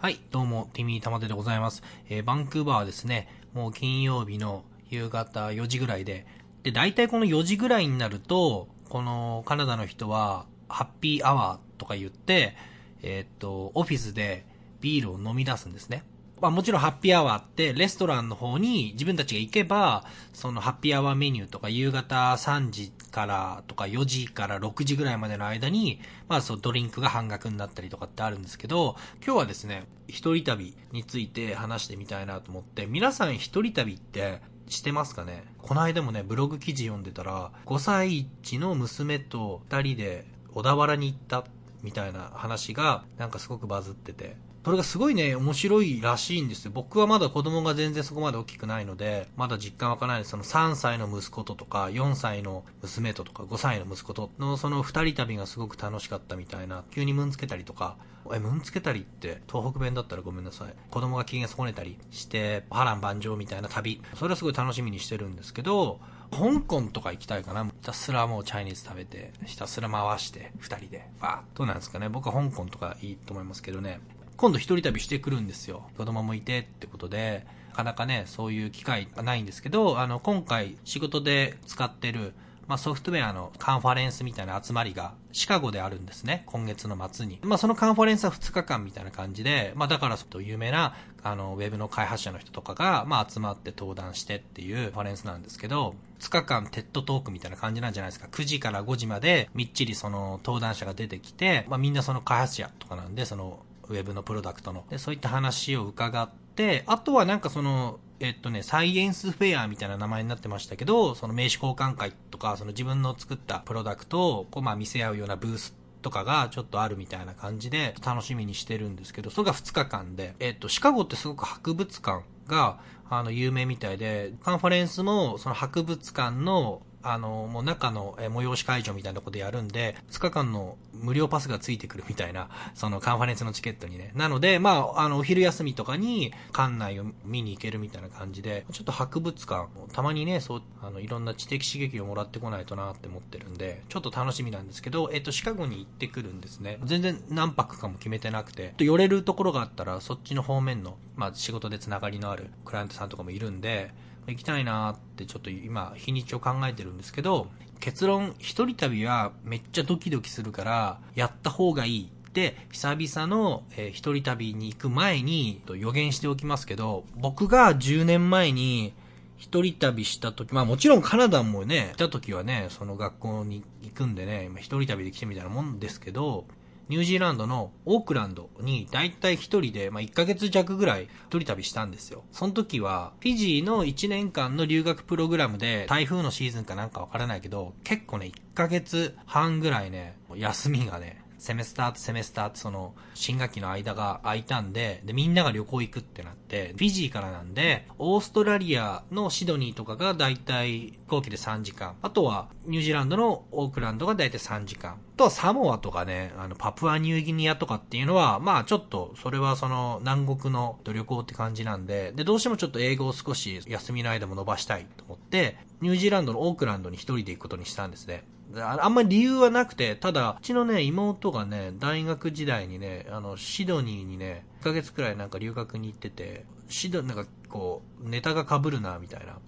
[0.00, 1.82] はい、どうも、ティミー玉手でございます。
[2.08, 6.24] えーバンクーバーはですね、もう金曜日の夕方4時ぐらいで、
[6.62, 12.54] で、大体この4時ぐらいになると、このカナダの人は、ハッピーアワーとか言って、
[13.02, 14.46] えーっと、オフィスで
[14.80, 16.04] ビールを飲み出すんですね。
[16.40, 35.44] まあもちろんハッピーアワーってレストランの方に自分たちが行けば、そのハッピーアワーメニューとか夕方3時からとか4時から6時ぐらいまでの間に、まあそうドリンクが半額になったりとかってあるんですけど、今日はですね、一人旅について話してみたいなと思って、皆さん一人旅ってしてますかね？
[35.58, 41.44] この間もね、ブログ記事読んでたら、5歳児の娘と2人で小田原に行った
[41.82, 46.72] みたいな話がなんかすごくバズってて、それがすごいね、面白いらしいんですよ。
[46.74, 50.30] 僕はまだ子供が全然そこまで大きくないので、まだ実感わからないです。
[50.32, 57.96] その3歳の息子ととか、4歳の娘ととか、5歳の息子とのその2人旅がすごく楽しかったみたいな、急にムンつけたりとか、
[58.34, 60.74] え、ムンつけたりって東北弁だったらごめんなさい。
[60.90, 64.02] 子供が機嫌損ねたりして、波乱万丈みたいな旅。
[64.16, 66.00] それはすごい楽しみにしてるんですけど、
[66.30, 67.64] 香港とか行きたいかな。
[67.64, 71.08] ひたすらもうチャイニーズ食べて、ひたすら回して、二人で。
[71.20, 72.08] わーっとなんですかね。
[72.08, 74.00] 僕は香港とかいいと思いますけどね。
[74.38, 75.82] 今度一人旅してくるんですよ。
[75.96, 82.34] 子供もいてってことで、なかなかね、そういう機会がないんですけど、あの、今回仕事で使ってる、
[82.68, 86.44] まあ、ソフトウェアのカンファレンスみたいな集まりがシカゴであるんですね。
[86.46, 87.40] 今月の末に。
[87.42, 90.94] まあ、そのカンファレンスは2日間みたいな感じで、まあ、だからちょっと有名な、
[91.24, 98.28] あの、ウェブの開発者の人とかが、まあ、集まって登壇してっていうカンファレンスなんですけど、2日間 TED Talk みたいな感じなんじゃないですか。
[98.30, 103.58] 9時から5時までみっちりその登壇者が出てきて、まあ、みんなその開発者とかなんで、その、
[103.90, 104.84] ウェブのプロダクトの。
[104.90, 134.12] で、そういった話を伺って、あとはなんかその、えっとね、サイエンスフェアみたいな名前になってましたけど、その名刺交換会とか、その自分の作ったプロダクトを、こう、まあ見せ合うようなブースとかがちょっとあるみたいな感じで楽しみにしてるんですけど、それが2日間で、えっと、シカゴってすごく博物館が、あの、有名みたいで、カンファレンスも、その博物館の、あの、もう中の催し会場みたいなとこでやるんで、2日間の無料パスがついてくるみたいな、 そのカンファレンスのチケットにね。
[134.14, 146.78] なので、まあ、あの、お昼休みとかに館内を見に行けるみたいな感じで、ちょっと博物館、たまにね、そう、あの、いろんな知的刺激をもらってこないとなって思ってるんで、ちょっと楽しみなんですけど、えっと、シカゴに行ってくるんですね。
[146.84, 153.92] 全然何泊かも決めてなくて、寄れるところがあったら、そっちの方面の、まあ、仕事でつながりのあるクライアントさんとかもいるんで、
[154.32, 157.48] 行きたいなってちょっと今日にちを考えてるんですけど
[157.80, 168.92] 結論一人旅はめっちゃドキドキするからやった方がいいで久々の、えー一人旅に行く前にと予言しておきますけど僕が10年前に
[169.38, 176.44] 一人旅した時、まあもちろんカナダもね、来た時はね、その学校に行くんでね、今一人旅で来てみたいなもんですけど、
[176.88, 182.24] ニュージーランドのオークランドに大体一人で、まあ、1ヶ月弱ぐらい一人旅したんですよ。
[182.32, 201.96] その時は、フィジーの1年間の留学プログラムで、台風のシーズンかなんかわからないけど、結構ね、1ヶ月半ぐらいね、休みがね、セメスターとセメスターとその、新学期の間が空いたんで、で、みんなが旅行行くってなって、フィジーからなんで、オーストラリアのシドニーとかがだいたい飛行機で3時間。
[202.02, 204.92] あとは、ニュージーランドのオークランドがだいたい3時間。
[204.92, 218.24] あとはサモアとかね、あの、パプアニューギニアとかっていうのは、まあちょっと、それはその、南国の旅行って感じなんで、で、どうしてもちょっと英語を少し休みの間も伸ばしたいと思って、ニュージーランドのオークランドに一人で行くことにしたんですね。
[218.56, 229.38] ああんまり理由はなくて、ただ、うちのね、妹がね、大学時代にね、あの、シドニーにね、1ヶ月くらいなんか留学に行ってて、シド、なんかこう、ネタが被るな、みたいな。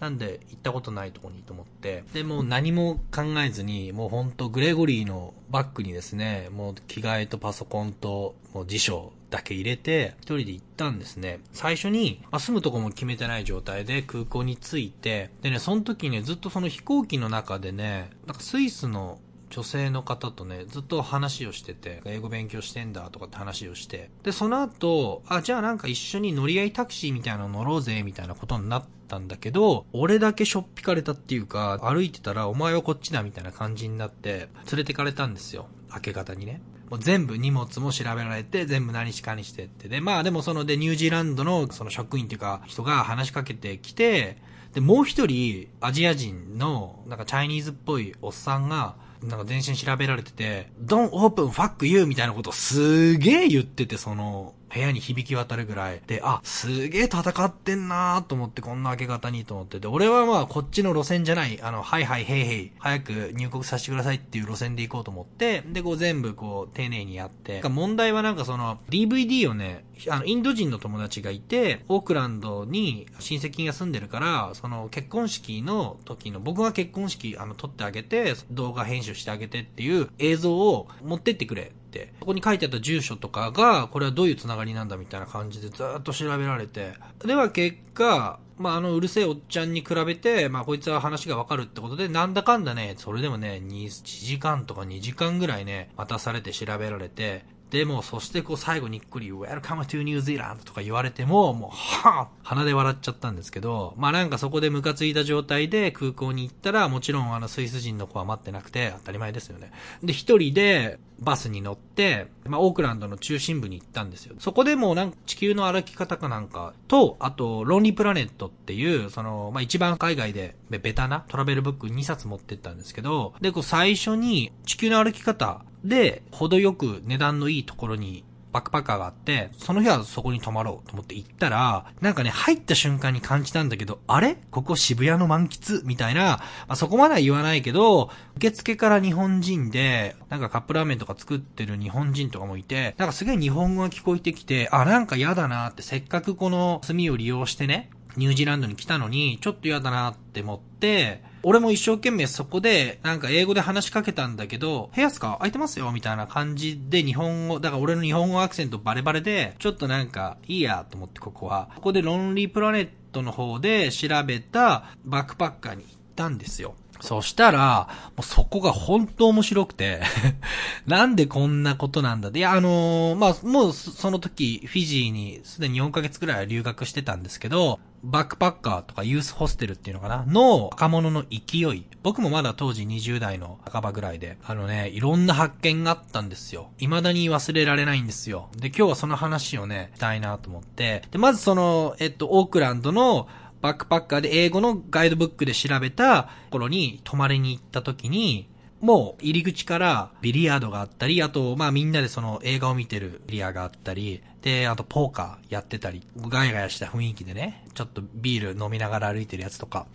[0.00, 2.04] なんで、行ったことないとこにと思って。
[2.12, 11.40] で、もう何も考えずに、もうほんとグレゴリーのバッグにですね、もう着替えとパソコンと、もう辞書だけ入れて、一人で行ったんですね。
[11.52, 19.20] 最初に、まあ、住むとこも決めてない状態で空港に着いて、でね、その時ね、ずっとその飛行機の中でね、なんかスイスの
[19.50, 35.66] 女性の方とね、ずっと話をしてて、英語勉強してんだとかって話をして、で、その後、あ、じゃあなんか一緒に乗り合いタクシーみたいなの乗ろうぜ、みたいなことになったんだけど、俺だけしょっぴかれたっていうか、歩いてたらお前はこっちだみたいな感じになって、連れてかれたんですよ。
[35.94, 36.60] 明け方にね。
[36.90, 39.88] もう全部荷物も調べられて、全部何しかにしてって。
[39.88, 44.38] で、まあでもそのでニュージーランドのその職員っていうか人が話しかけてきて、
[44.72, 56.02] で、もう一人アジア人のなんかチャイニーズっぽいおっさんが、なんか全身調べられてて、Don't open fuck you みたいなことをすげえ言ってて、その部屋に響き渡るぐらい。
[56.06, 59.80] で、あ、すげえ戦ってんなーと思って、こんな明け方にと思って。
[59.80, 81.72] て、俺はまあこっちの路線じゃない、あの、はいはいへいへい、早く入国させてくださいっていう路線で行こうと思って、で、こう全部こう丁寧にやって、問題はなんかその、DVD をね、あの、インド人の友達がいて、オークランドに親戚が住んでるから、その結婚式の時の、僕が結婚式、あの、撮ってあげて、動画編集してあげてっていう映像を持ってってくれ。
[82.20, 86.92] そこに書いてあった住所とかが、これはどういうつながりなんだみたいな感じでずっと調べられて。
[87.24, 109.70] では結果、まあ、あの、うるせえおっちゃんに比べて、まあ、こいつは話がわかるってことで、なんだかんだね、それでもね、1時間とか2時間ぐらいね、待たされて調べられて、でも、そしてこう最後にっくり、Welcome to New Zealand とか言われても、もう、はぁ鼻で笑っちゃったんですけど、まあなんかそこでムカついた状態で空港に行ったら、もちろんあのスイス人の子は待ってなくて、当たり前ですよね。
[110.02, 114.34] で、一人でバスに乗って、まあオークランドの中心部に行ったんですよ。
[114.38, 134.38] そこでもうなんか地球の歩き方かなんかと、あと、ロンリープラネットっていう、その、まあ一番海外でベタなトラベルブック2冊持ってったんですけど、で、こう最初に地球の歩き方で、程よく値段のいいところにバックパッカーがあって、その日はそこに泊まろうと思って行ったら、なんかね、入った瞬間に感じたんだけど、あれ？
[134.50, 135.84] ここ渋谷の満喫？
[135.84, 161.68] みたいな、まあ、そこまでは言わないけど、受付から日本人で、なんかカップラーメンとか作ってる日本人とかもいて、なんかすげえ日本語が聞こえてきて、あ、なんか嫌だなって、せっかくこの炭を利用してね、ニュージーランドに来たのに、ちょっと嫌だなって思って、俺も一生懸命そこで、なんか英語で話しかけたんだけど、部屋すか空いてますよみたいな感じで日本語、だから俺の日本語アクセントバレバレで、ちょっとなんか、いいやと思ってここは。
[161.76, 166.74] ここでロンリープラネットの方で調べたバックパッカーに行ったんですよ。
[167.00, 170.02] そしたら、もうそこが本当面白くて
[170.86, 180.24] なんでこんなことなんだで、いや、あのー、まあ、もうその時、フィジーにすでに4ヶ月くらい留学してたんですけど、バックパッカーとかユースホステルっていうのかな？
[180.26, 181.84] の若者の勢い。
[182.02, 186.70] 僕もまだ当時20代の半ばぐらいで、あのね、いろんな発見があったんですよ。
[186.78, 188.50] 未だに忘れられないんですよ。
[188.56, 191.02] で、今日はその話をね、したいなと思って。
[191.10, 193.28] で、まずその、えっと、オークランドの
[193.60, 198.48] バックパッカーで英語のガイドブックで調べた頃に泊まりに行った時に、
[198.80, 209.86] もう入り口からビリヤードがあったり、あと、まあみんなでその映画を見てるビリヤーがあったり、で、あとポーカーやってたり、ガヤガヤした雰囲気でね、ちょっとビール飲みながら歩いてるやつとか、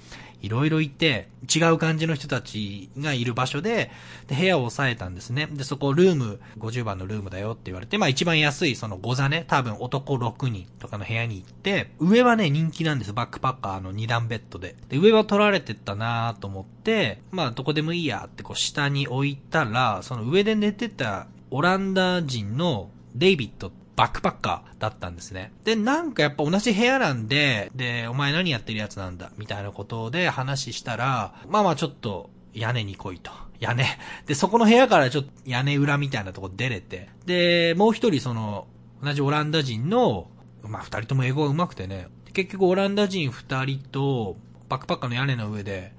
[0.42, 3.90] いろいろいて、違う感じの人たちがいる場所で、
[4.28, 5.48] で、部屋を押さえたんですね。
[5.50, 13.13] で、そこルーム、50番のルームだよって言われて、まあ一番安いその5座ね、多分男6人とかの部屋に行って、上はね、人気なんです。
[13.13, 14.75] バックパッカーの2段ベッドで。
[14.90, 25.51] で、上は取られてったなと思って、まあどこでもいいやってこう下に置いたら、その上で寝てたオランダ人のデイビッドバックパッカーだったんですね。
[25.63, 33.31] で、なんかやっぱ同じ部屋なんで、で、お前何やってるやつなんだ、みたいなことで話したら、まあまあちょっと屋根に来いと。
[33.60, 33.86] 屋根。
[34.25, 38.68] で、そこの部屋からちょっと屋根裏みたいなとこ出れて、で、もう一人その、
[39.04, 40.28] 同じオランダ人の、
[40.63, 44.38] まあ二人とも英語が上手くてね、結局オランダ人二人と、
[44.69, 45.94] バックパッカーの屋根の上で、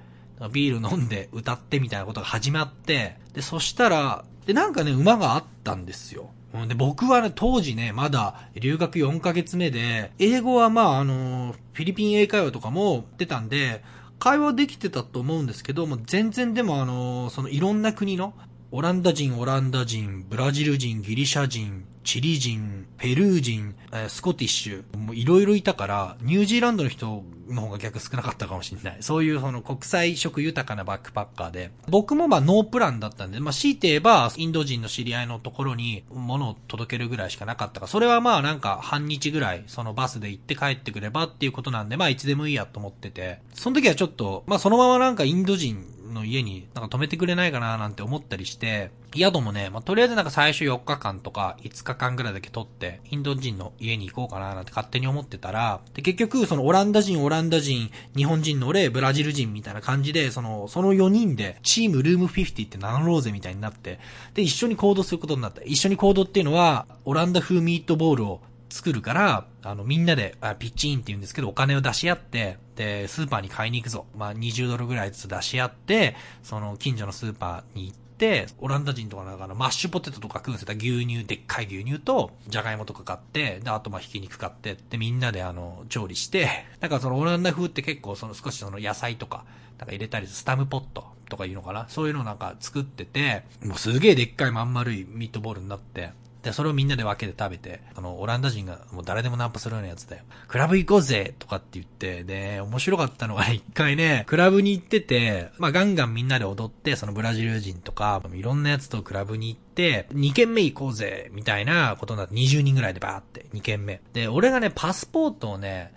[0.53, 6.31] ビール飲んで歌ってみたいなことが始まって、で、そしたら、で、なんかね、馬があったんですよ。
[6.69, 13.83] で、僕はね、当時ね、まだ留学4ヶ月目で、英語はまあ、あの、フィリピン英会話とかも出たんで、
[14.21, 18.35] 会話できてたと思うんですけど、も全然でもあの、そのいろんな国の、
[18.71, 23.75] オランダ人、オランダ人、ブラジル人、ギリシャ人、チリ人、ペルー人、
[24.09, 28.97] スコティッシュ、もういろいろいたから、ニュージーランドの人の方が逆少なかったかもしれない。
[29.01, 31.71] そういうその国際色豊かなバックパッカーで。
[31.89, 64.01] 僕もまあノープランだったんで、まあ強いて言えば、インド人の知り合いのところに物を届けるぐらいしかなかったから、それはまあなんか半日ぐらい、そのバスで行って帰ってくればっていうことなんで、まあいつでもいいやと思ってて、その時はちょっと、まあそのままなんかインド人の家になんか泊めてくれないかななんて思ったりして、宿もね、まあ、とりあえずなんか最初4日間とか5日間ぐらいだけ取って、インド人の家に行こうかななんて勝手に思ってたら、で、結局、そのオランダ人、オランダ人、日本人の俺、ブラジル人みたいな感じで、その、その4人で、チームルーム50って名乗ろうぜみたいになって、
[64.35, 65.63] で、一緒に行動することになった。
[65.63, 68.41] 一緒に行動っていうのは、オランダ風ミートボールを
[68.75, 74.05] 作るから、あの、みんなで、あピッチインって言うんですけど、お金を出し合って、で、スーパーに買いに行くぞ。
[74.17, 80.75] まあ、20ドルぐらいずつ出し合って、その、近所のスーパーに行って、オランダ人とかなんかのマッシュポテトとか食うんですよ。
[80.77, 86.49] 牛乳、でっかい牛乳と、じゃがいもとか買って、で、あとまあひき肉買って、で、みんなであの、調理して、
[86.83, 89.45] なんかそのオランダ風って結構その少しその野菜とか、
[89.79, 96.11] なんか入れたりスタムポットとかいうのかなそういうのなんか作ってて、もうすげえでっかいまん丸いミートボールになって、
[96.45, 100.23] で、それをみんなで分けて食べて、あの、オランダ人がもう誰でもナンパするようなやつだよ。
[100.47, 114.03] クラブ行こうぜとかって言って、で、面白かったのが、一回ね、クラブに行ってて、まあ、ガンガンみんなで踊って、そのブラジル人とか、いろんなやつとクラブに行って、2軒目行こうぜみたいなことになって、20人ぐらいでバーって、2軒目。
[114.13, 115.93] で、俺がね、パスポートをね、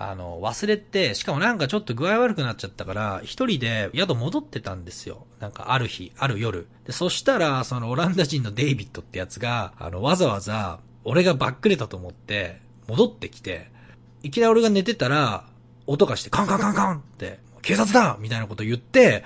[0.00, 5.26] あの、忘れて、しかもなんかちょっと具合悪くなっちゃったから、一人で宿戻ってたんですよ。
[5.40, 6.68] なんかある日、ある夜。
[6.86, 13.72] で、そしたら、そのオランダ人のデイビッドってやつが、あの、わざわざ、俺がバックレたと思って、戻ってきて、
[14.22, 15.46] いきなり俺が寝てたら、
[15.88, 19.24] 音がしてカンカンカンカンって、警察だみたいなこと言って、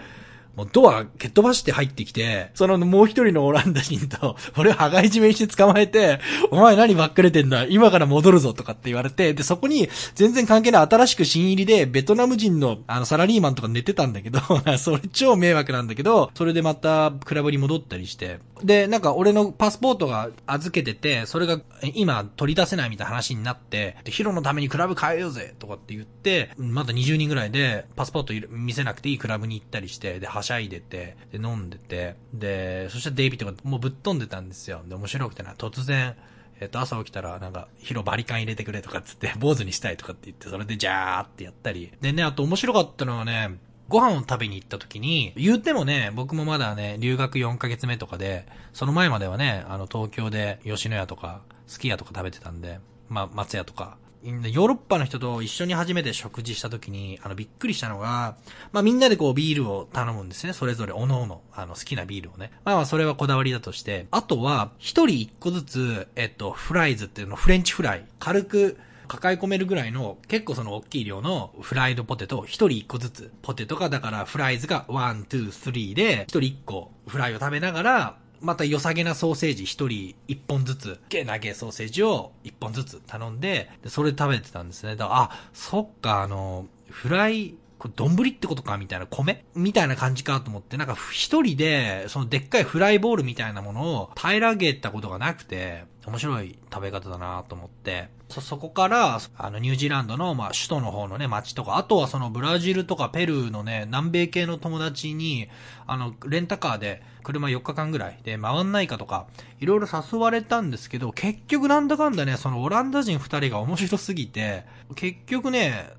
[0.57, 14.41] もうドア蹴っ飛ばして入ってきて、そのもう一人のオランダ人と、 俺を羽交い締めにして捕まえて、お前何ばっかれてんだ今から戻るぞとかって言われて、で、そこに全然関係ない新しく新入りで、ベトナム人のあのサラリーマンとか寝てたんだけど、
[14.79, 21.61] それ超迷惑なんだけど、それでまたクラブに戻ったりして、で、なんか俺のパスポートが預けてて、それが
[21.95, 34.83] 今取り出せないみたいな話になって、で、ヒロのためにクラブ変えようぜとかって言って、まだ20人ぐらいでパスポート見せなくていいクラブに行ったりして、で、はしゃいでて、で、飲んでて、で、そしたらデイビッドがもうぶっ飛んでたんですよ。
[34.87, 36.17] で、面白くてな、突然、
[36.61, 41.93] えっと、朝起きたら、なんか、ヒロバリカン入れてくれとかっつって、坊主にしたいとかって言って、それでジャーってやったり。
[42.01, 43.59] でね、あと面白かったのはね、
[43.89, 58.37] ご飯を食べに行った時に、言ってもね、僕もまだね、留学4ヶ月目とかで、その前まではね、あの、東京で吉野家とか、すき家とか食べてたんで、まあ、松屋とか、ヨーロッパの人と一緒に初めて食事した時に、あの、びっくりしたのが、
[58.73, 60.53] まあみんなでこうビールを頼むんですね。
[60.53, 62.53] それぞれ、おのおの、あの、好きなビールをね。
[62.65, 68.07] まあまあそれはこだわりだとして、あとは、一人一個ずつ、えっと、フライズっていうの、フレンチフライ。
[68.21, 73.33] 軽く、抱え込めるぐらいの、結構その大きい量のフライドポテト、一人一個ずつ。
[73.43, 84.97] ポテトが、だから fries が one, two, three で、一人一個フライを食べながら、また良さげなソーセージ一人一本ずつ、良さげソーセージを一本ずつ頼んで、で、それ食べてたんですね。
[84.97, 89.45] だから、あ、そっか、あの、フライ、これ、丼ってことかみたいな、米？
[89.57, 105.49] みたいな感じかと思って、なんか一人で、そのでっかいフライボールみたいなものを平らげたことがなくて、面白い食べ方だなと思って、そ、そこから、あの、ニュージーランドの、まあ、首都の方のね、街とか、あとはそのブラジルとかペルーのね、南米系の友達に、
[105.85, 109.27] あの、レンタカーで、車4日間ぐらいで回んないかとか、
[109.59, 115.91] いろいろ誘われたんですけど、結局なんだかんだね、そのオランダ人2人が面白すぎて、結局ね、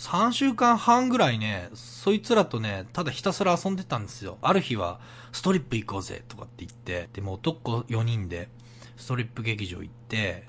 [0.00, 4.38] 3週間半ぐらいね、そいつらとね、ただひたすら遊んでたんですよ。
[4.40, 4.98] ある日は、
[5.30, 8.48] ストリップ行こうぜとかって言って、でも男4人で、
[8.96, 9.94] ストリップ劇場行っ、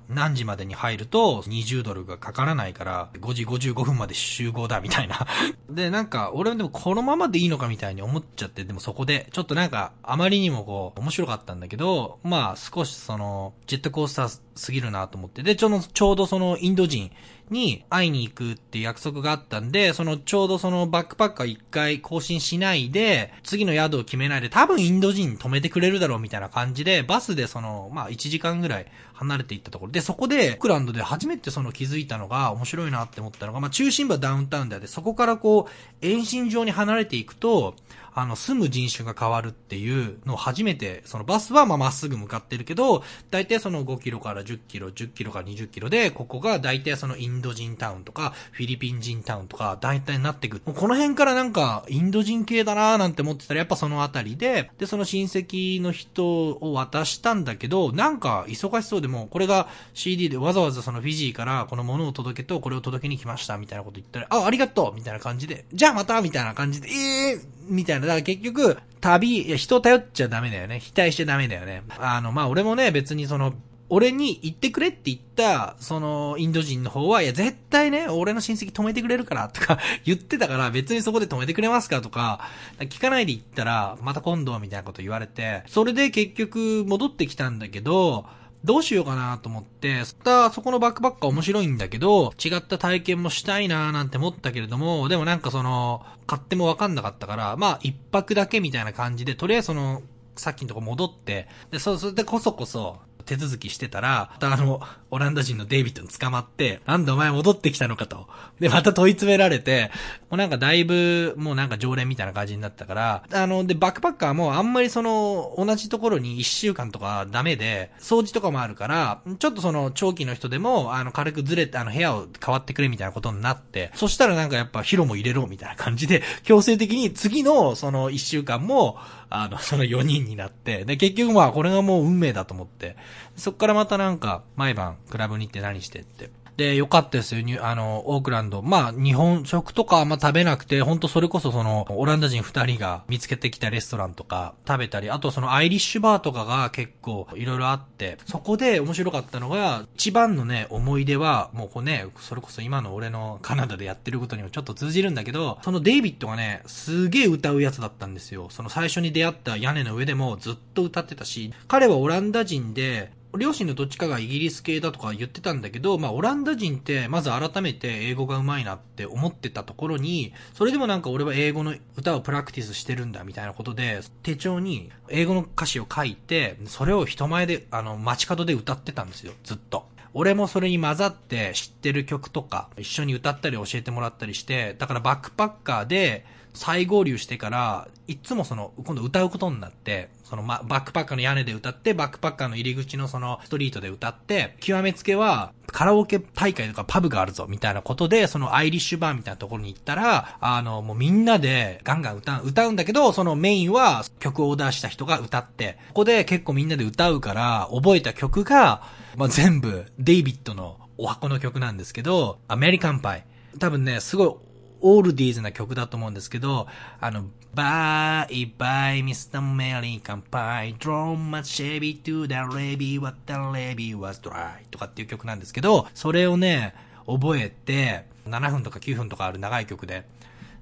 [0.10, 5.28] 何時までに入ると20ドルがかからないから、5時55分まで集合だみたいな。
[5.70, 17.12] で、なんか、俺でもこのままでいいのかみたいに思っちゃって、でもそこで、ちょっとなんか、あまりにもこう、面白かったんだけど、まあ少しその、ジェットコースターすぎるなと思って、で、ちょうど、ちょうどそのインド人
[17.52, 28.86] に会いに行くって約束があったんで、そのちょうどそのバックパッカー一回更新しないで、次の宿を決めないで、多分インド人止めてくれるだろうみたいな感じで、バスでその、まあ1時間ぐらい
[29.22, 29.92] 離れていったところ。
[29.92, 37.76] で、そこで、オクランドで初めてその気づいたのが面白いなって思ったのが、まあ中心部はダウンタウンであって、そこからこう、遠心上に離れていくと、
[38.14, 50.64] あの、住む人種が変わるっていうのを初めて、そのバスはまあまっすぐ向かってるけど、大体その5キロから10キロ、10キロから20キロで、ここが大体そのインド人タウンとか、フィリピン人タウンとか、大体になってくる。
[50.66, 66.92] もうこの辺からなんか、インド人系だなーなんて思ってたら、やっぱそのあたりで、で、その親戚の人を渡したんだけど、なんか忙しそうでも、これが CD でわざわざそのフィジーからこのものを届けと、これを届けに来ました、みたいなこと言ったら、あ、ありがとうみたいな感じで、じゃあまたみたいな感じで、え
[67.32, 68.01] えーみたいな。
[68.08, 70.80] だから結局、旅、いや、人頼っちゃダメだよね。
[70.80, 71.84] 否定しちゃダメだよね。
[71.98, 73.54] あの、まあ、俺もね、別にその、
[73.94, 82.40] 俺に言ってくれって言った、その、インド人の方は、いや、絶対ね、俺の親戚止めてくれるから、とか 言ってたから、別にそこで止めてくれますかとか、
[82.80, 88.26] 聞かないで言ったら、また今度、みたいなこと言われて、それで結局、戻ってきたんだけど、
[88.64, 100.04] どうしようかなと思って、そったそこのバックパッカー面白いんだけど、違った体験もしたいなーなんて思ったけれども、でもなんかその、買ってもわかんなかったから、まあ一泊だけみたいな感じで、とりあえずその、
[100.36, 103.00] さっきのとこ戻って、で、そ、それでこそこそ、
[103.32, 108.28] 手続きしてたら、またあの、オランダ人のデイビッドに捕まって、なんでお前戻ってきたのかと。
[108.60, 109.90] で、また問い詰められて、
[110.30, 128.98] もうなんかだいぶ、もうなんか常連みたいな感じになったから、あの、で、バックパッカーもあんまりその、同じところに1週間とかダメで、掃除とかもあるから、ちょっとその、長期の人でも、あの、軽くずれて、あの、部屋を変わってくれみたいなことになって、そしたらなんかやっぱ、ヒロも入れろみたいな感じで、強制的に次の、その1週間も、
[129.32, 132.96] あの、 その4人になって、で、結局まあ、これがもう運命だと思って、
[133.36, 136.30] そっからまたなんか、毎晩、クラブに行って何してって。
[136.62, 138.62] で、よかったですよ、あの、オークランド。
[138.62, 158.50] まあ、日本食とかあんま食べなくて、ほんとそれこそその、オランダ人二人が見つけてきたレストランとか食べたり、あとそのアイリッシュバーとかが結構いろいろあって、そこで面白かったのが、一番のね、思い出は、もうこうね、それこそ今の俺のカナダでやってることにもちょっと通じるんだけど、そのデイビッドがね、すげえ歌うやつだったんですよ。
[158.52, 179.88] その最初に出会った屋根の上でもずっと歌ってたし、彼はオランダ人で、両親のどっちかがイギリス系だとか言ってたんだけど、まあ、オランダ人って、まず改めて英語が上手いなって思ってたところに、それでもなんか俺は英語の歌をプラクティスしてるんだみたいなことで、手帳に英語の歌詞を書いて、それを人前で、あの、街角で歌ってたんですよ、ずっと。
[180.14, 208.84] 俺もそれに混ざって知ってる曲とか、一緒に歌ったり教えてもらったりして、だからバックパッカーで、再合流してから、いつもその、今度歌うことになって、その、ま、バックパッカーの屋根で歌って、バックパッカーの入り口のその、ストリートで歌って、極めつけは、カラオケ大会とかパブがあるぞ、みたいなことで、そのアイリッシュバーみたいなところに行ったら、あの、もうみんなでガンガン歌う、歌うんだけど、そのメインは曲をオーダーした人が歌って、ここで結構みんなで歌うから、覚えた曲が、
[209.16, 213.26] まあ、全部、デイビッドのお箱の曲なんですけど、アメリカンパイ。
[213.60, 214.51] 多分ね、すごい
[214.82, 216.68] オールディーズな曲だと思うんですけど、
[217.00, 226.74] あの、バイバイミスターメリカンパイ、ドローンマシェビトゥダレビー、ワッタレビー、ワスドライとかっていう曲なんですけど、それをね、
[227.06, 230.06] 覚えて、7分とか9分とかある長い曲で、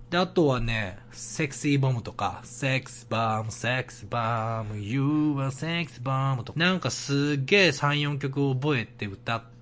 [0.09, 5.01] で、あとはね、セクシーボムとか、セクスバーム、セクスバーム、You
[5.38, 9.58] are セクスバームとか、なんかすげえ3、4曲覚えて歌って、、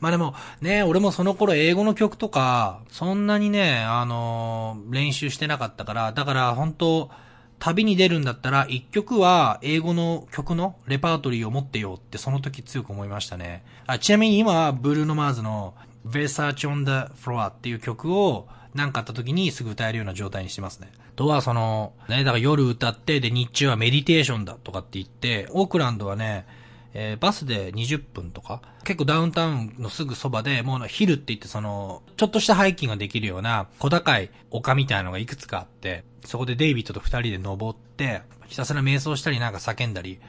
[0.00, 7.10] まあでもね、俺もその頃英語の曲とか、そんなにね、あのー、練習してなかったから、だから本当
[7.58, 13.64] 旅に出るんだったら、一曲は英語の曲のレパートリーを持ってようってその時強く思いましたね。
[13.86, 15.74] あちなみに今はブルーノ・マーズの
[16.06, 20.90] Versace on the Floor っていう曲を何かあった時にすぐ歌えるような状態にしてますね。
[21.16, 26.46] とはその、ね、だから夜歌って、で日中はメディテーションだとかって言って、オークランドはね、
[26.94, 40.20] えー、バスで20分とか、結構ダウンタウンのすぐそばで、もうヒルって言ってその、ちょっとしたハイキングができるような小高い丘みたいなのがいくつかあって、そこでデイビッドと二人で登って、ひたすら瞑想したりなんか叫んだり、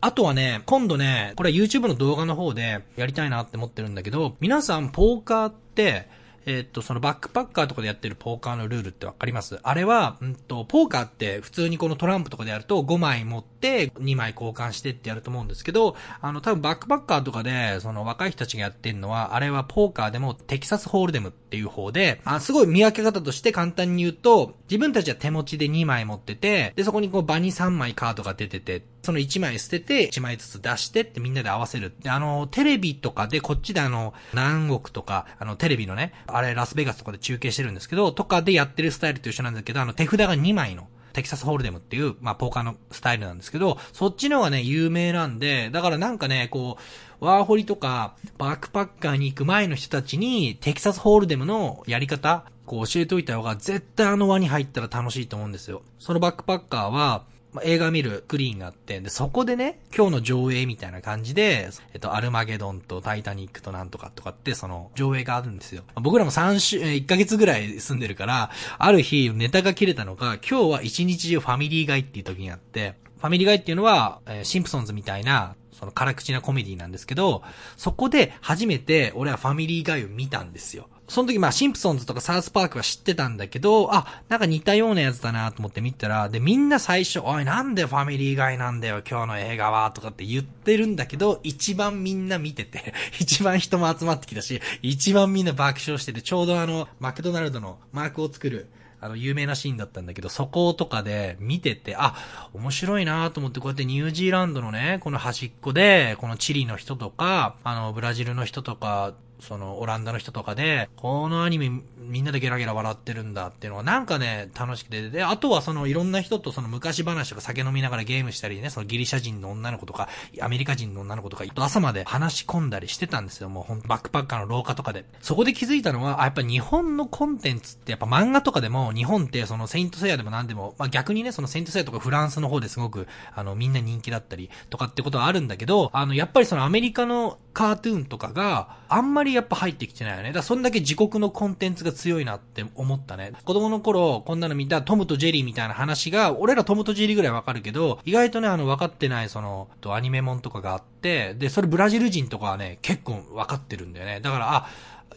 [0.00, 6.08] あとはね、今度ね、これは YouTube の動画の方でやりたいなって思ってるんだけど、皆さんポーカーって、
[6.46, 9.58] えっと、そのバックパッカーとかでやってるポーカーのルールってわかります？
[9.62, 31.92] あれは、うんと、ポーカーって普通にこのトランプとかでやると5枚持って2枚交換してってやると思うんですけど、あの、多分バックパッカーとかで、その若い人たちがやってるのは、あれはポーカーでもテキサスホールデムっていう方で、あすごい見分け方として簡単に言うと、自分たちは手持ちで2枚持ってて、で、そこにこう場に3枚カードが出てて、その1枚捨てて、1枚ずつ出してってみんなで合わせる。
[32.00, 46.76] で、あの、テレビとかでこっちであの、何億とか、あの、テレビのね、あれラスベガスとかで中継してるんですけど、とかでやってるスタイルと一緒なんだけど、あの、手札が2枚の、テキサスホールデムっていう、まあ、ポーカーのスタイルなんですけど、そっちの方がね、有名なんで、だからなんかね、こ
[47.20, 55.82] う、ワーホリとか、バックパッカーに行く前の人たちに、テキサスホールデムのやり方、こう教えておいた方が、絶対あの輪に入ったら楽しいと思うんですよ。
[55.98, 57.22] そのバックパッカーは、
[57.54, 65.84] まあ、映画見るクリーンがあって、で、そこでね、今日の上映みたいな感じで、えっと、アルマゲドンとタイタニックとなんとかとかって、その、上映があるんですよ。
[65.94, 77.42] 僕らも3週、1ヶ月ぐらい住んでるから、ある日、ネタが切れたのが、今日は一日中ファミリーガイっていう時にあって、ファミリーガイっていうのは、えー、シンプソンズみたいな、その辛口なコメディなんですけど、
[77.76, 80.88] そこで初めて俺はファミリーガイを見たんですよ。
[81.06, 102.14] その時まあシンプソンズとかサウスパークは知ってたんだけど、あ、なんか似たようなやつだなと思って見たら、で、みんな最初、おい、なんでファミリーガイなんだよ、今日の映画は、とかって言ってるんだけど、一番みんな見てて、 一番人も集まってきたし、一番みんな爆笑してて、ちょうどあの、マクドナルドのマークを作る、あの、有名なシーンだったんだけど、そことかで見てて、あ、
[102.54, 120.08] 面白いなと思って、こうやってニュージーランドのね、この端っこで、このチリの人とか、あの、ブラジルの人とか、その、オランダの人とかで、このアニメみんなでゲラゲラ笑ってるんだっていうのはなんかね、楽しくて、で、あとはその、いろんな人とその昔話とか酒飲みながらゲームしたりね、そのギリシャ人の女の子とか、
[120.40, 125.04] アメリカ人の女の子とか、朝まで話し込んだりしてたんですよ、もうほんバックパッカーの廊下とかで。
[125.20, 140.28] そこで気づいたのは、あ、やっぱ日本のコンテンツってやっぱ漫画とかでも、日本ってそのセイントセイヤでも何でも、まあ逆にね、そのセイントセイヤとかフランスの方ですごく、あの、みんな人気だったりとかってことはあるんだけど、あの、やっぱりそのアメリカのカートゥーンとかがあんまりやっぱ入ってきてないよね。
[140.30, 143.32] だからそんだけ自国のコンテンツが強いなって思ったね。
[143.44, 154.20] 子供の頃こんなの見たトムとジェリーみたいな話が、俺らトムとジェリーぐらいわかるけど、意外とね、あの分かってないその、とアニメモンとかがあって、で、それブラジル人とかはね、結構分かってるんだよね。
[154.20, 154.68] だから、あ、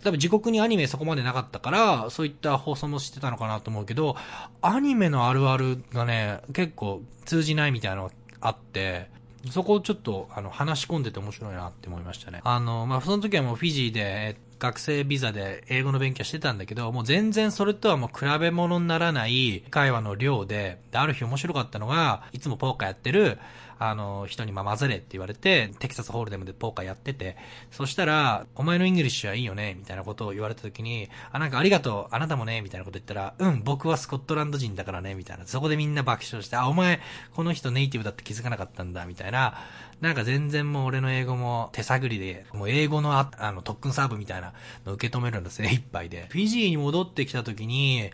[0.04, 4.16] 多分自国にアニメそこまでなかったから、そういった放送もしてたのかなと思うけど、
[4.62, 9.10] アニメのあるあるがね、結構通じないみたいなのがあって、
[9.52, 12.42] そこをちょっと、あの、話し込んでて面白いなって思いましたね。
[12.44, 23.38] あの、まあ、その時はもうフィジーで、学生ビザで英語の勉強してたんだけど、もう全然それとはもう比べ物にならない会話の量で、で、ある日面白かったのが、いつもポーカーやってる、
[23.80, 27.38] あの、人にまあ混ぜれって言われて、テキサスホールデムでポーカーやってて、
[27.72, 35.46] そしたら、お前の English はいいよねみたいなことを言われた時に、あ、なんかありがとう、あなたもねみたいなこと言ったら、うん、僕はスコットランド人だからねみたいな。
[35.46, 37.00] そこでみんな爆笑して、あ、お前、
[37.34, 39.56] この人ネイティブだって気づかなかったんだ、みたいな。
[40.02, 44.54] なんか全然もう俺の英語も手探りで、もう英語のああの特訓サーブみたいな
[44.86, 46.28] の受け止めるんですね、いっぱいで。
[46.30, 48.12] フィジーに戻ってきた時に、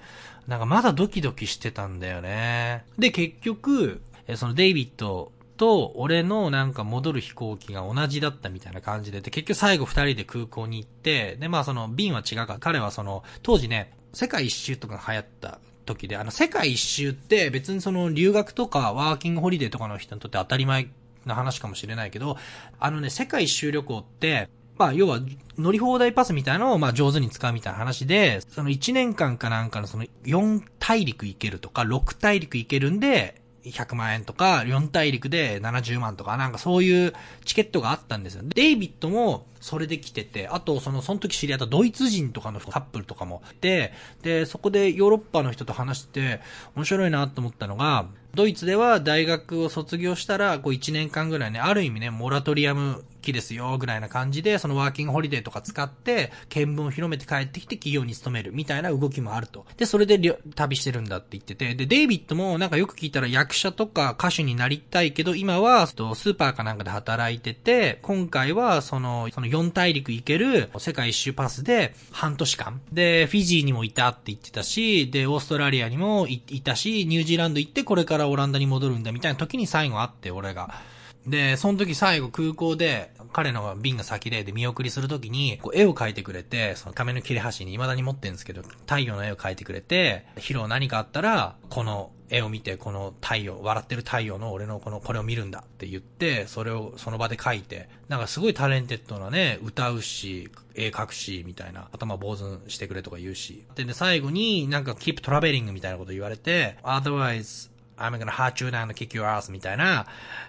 [0.48, 2.86] なんかまだドキドキしてたんだよね。
[2.98, 4.02] で、結局、
[4.36, 20.88] そのデイビッドと俺のなんか戻る飛行機が同じだったみたいな感じで、で、結局最後二人で空港に行って、で、まあその便は違うか、彼はその、当時ね、世界一周とか流行った時で、あの、世界一周って別にその留学とかワーキングホリデーとかの人にとって当たり前
[21.26, 22.38] な話かもしれないけど、
[22.80, 25.20] あのね、世界一周旅行って、まあ、要は、
[25.58, 37.14] 乗り放題パスみたいなのを、まあ、上手に使うみたいな話で、その1年間かなんかのその4大陸行けるとか、6大陸行けるんで、100万円とか、4大陸で70万とか、なんかそういう
[37.46, 38.44] チケットがあったんですよ。
[38.46, 46.42] デイビッドもそれで来てて、あとその、その時知り合ったドイツ人とかのカップルとかもで、で、そこでヨーロッパの人と話して、
[46.76, 59.68] 面白いなと思ったのが、ドイツでは大学を卒業したら、こう1年間ぐらいね、ある意味ね、モラトリアム期ですよ、ぐらいな感じで、そのワーキングホリデーとか使って、見聞を広めて帰ってきて企業に勤めるみたいな動きもあると。
[59.78, 60.20] で、それで
[60.56, 72.82] 旅してるんだって言ってて、で、デイビッドもなんかよく聞いたら役者とか歌手になりたいけど、今は、スーパーかなんかで働いてて、今回はその、その4大陸行ける世界一周パスで半年間。
[72.92, 80.93] で、フィジーにもいたって言ってたし、で、オーストラリアにもいたし、ニュージーランド行ってこれからオランダに戻るんだみたいな時に最後会って、俺が。
[81.28, 103.66] で、その時最後空港で、彼の便が先で、で、見送りするときに、こう絵を描いてくれて、その紙の切れ端に未だに持ってるんですけど、太陽の絵を描いてくれて、ヒロ何かあったら、この絵を見て、この太陽、笑ってる太陽の俺のこの、これを見るんだって言って、それをその場で描いて、なんかすごい talented なね、歌うし、絵描くし、みたいな、頭坊主してくれとか言うし。
[103.76, 110.06] で、で最後になんか keep traveling みたいなこと言われて、otherwise, I'm gonna hunt you down and kick your ass みたいな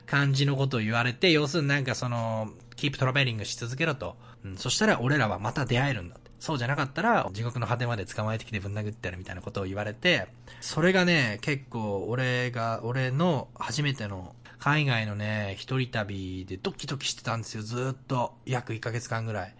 [0.06, 4.16] 感じのことを言われて、要するになんかその、keep traveling し続けろと。
[4.44, 6.30] うん、そしたら俺らはまた出会えるんだって。
[6.44, 10.26] そうじゃなかったら、地獄の果てまで捕まえてきてぶん殴ってやるみたいなことを言われて、
[10.60, 18.34] それがね、結構俺が、俺の初めての海外のね、一人旅でドキドキしてたんですよ、ずっと。
[18.44, 19.54] 約1ヶ月間ぐらい。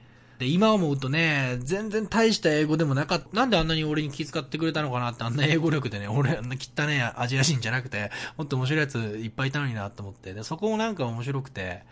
[0.45, 3.27] で、今思うとね、全然大した英語でもなかった。
[3.33, 10.35] なんであんなに俺に気遣ってくれたのかなって、あんな英語力でね、俺、あんな汚ねアジア人じゃなくて、もっと面白いやついっぱいいたのになと思って。
[10.35, 11.83] で、そこもなんか面白くて。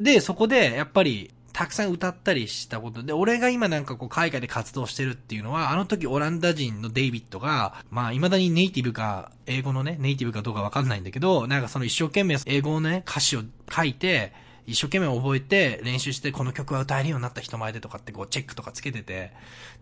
[0.00, 14.32] で、そこで、やっぱり、たくさん歌ったりしたことで、俺が今なんかこう海外で活動してるっていうのは、あの時オランダ人のデイビッドが、まあ未だにネイティブか、英語のね、ネイティブかどうかわかんないんだけど、なんかその一生懸命英語のね、歌詞を書いて、
[14.66, 19.32] 一生懸命覚えて練習してこの曲は歌えるようになった人前でとかってこうチェックとかつけてて、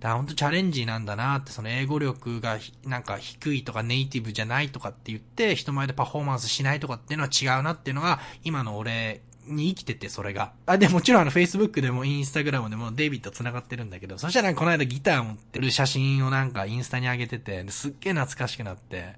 [0.01, 10.53] だからほんとチャレンジなんだなって、その英語力がなんか低いとかネイティブじゃないとかって言って人前でパフォーマンスしないとかっていうのは違うなっていうのが今の俺に生きてて、それが。
[10.67, 19.15] あ、で、もちろんあの、Facebook でも、インスタグラムでも、デイビッド繋がってるんだけど、そしたらこの間ギター持ってる写真をなんかインスタに上げてて、すっげえ懐かしくなって、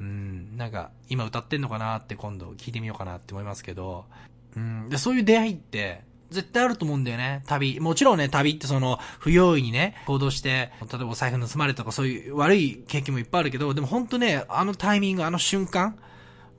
[0.00, 4.06] うん、なんか、今歌ってんのかなって今度聞いてみようかなって思いますけど、
[4.56, 4.88] うん。
[4.88, 7.42] で、そういう出会いって、絶対あると思うんだよね。
[7.46, 7.80] 旅。
[7.80, 15.98] もちろんね、旅ってその、不用意にね、行動して、例えば財布盗まれたとかそういう悪い経験もいっぱいあるけど、でも本当ね、あのタイミング、あの瞬間、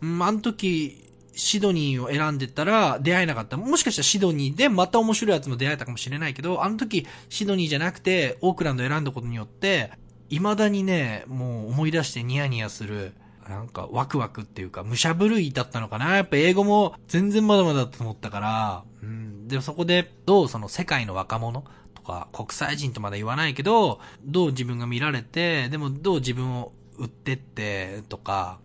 [0.02, 1.06] うん、あの時、
[1.40, 3.58] シドニーを選んでたら出会えなかった。
[3.58, 9.92] もしかしたらシドニーでまた面白いやつも出会えたかもしれないけど、あの時シドニーじゃなくてオークランド選んだことによって、
[10.30, 13.14] 未だにね、もう思い出してニヤニヤする、
[13.50, 19.48] なんかワクワクっていうか、武者震いだったのかなやっぱ英語も全然まだまだだと思ったから、うん。
[19.48, 21.64] でも、そこでどうその世界の若者
[21.96, 28.60] とか国際人とまだ言わないけど、どう自分が見られて、でもどう自分を売ってってとか、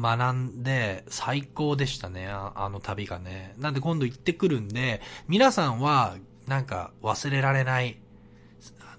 [0.00, 3.54] 学んで最高でしたね、あの旅がね。
[3.58, 7.98] なんで今度行ってくるんで、皆さんはなんか忘れられない、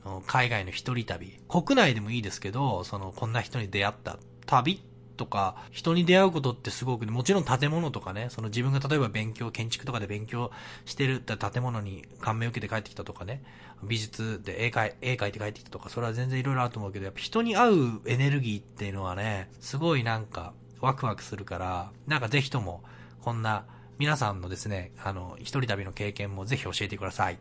[0.04, 1.40] あの、海外の一人旅。
[1.48, 4.84] 国内でもいいですけど、その、こんな人に出会った旅
[5.20, 10.50] とか、人に出会うことってすごくね、もちろん建物とかね、その自分が例えば勉強、建築とかで勉強
[10.86, 13.44] してるって建物に感銘を受けて帰ってきたとかね、
[13.84, 22.82] 美術で絵描、絵描いて帰ってきたとか、それは全然いろいろあると思うけど、やっぱ人に会うエネルギーっていうのはね、すごいなんか、ワクワクするから、なんかぜひとも、
[23.22, 23.66] こんな、
[23.98, 27.38] 皆さんのですね、あの、一人旅の経験もぜひ教えてください。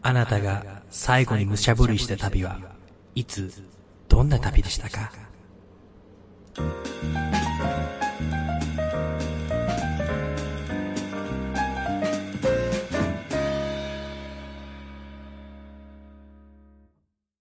[0.00, 2.58] あなたが最後に無茶ぶりした旅は、
[3.14, 3.52] いつ、
[4.08, 5.12] どんな旅でしたか？
[6.56, 7.39] あ!